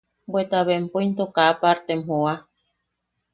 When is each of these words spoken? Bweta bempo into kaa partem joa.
Bweta 0.31 0.59
bempo 0.67 0.97
into 1.05 1.25
kaa 1.35 1.53
partem 1.61 1.99
joa. 2.07 2.35